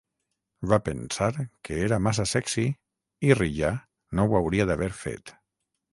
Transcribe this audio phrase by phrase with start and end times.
[0.71, 1.27] Va pensar
[1.69, 2.65] que era massa sexy
[3.29, 3.71] i Riya
[4.21, 5.35] no ho hauria d'haver fet.